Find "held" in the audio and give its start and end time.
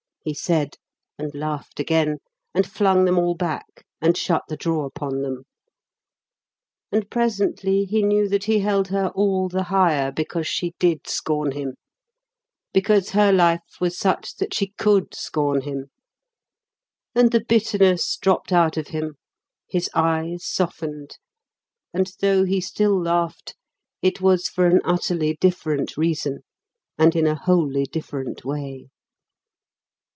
8.59-8.89